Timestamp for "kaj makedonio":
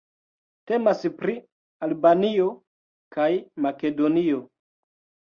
3.17-4.41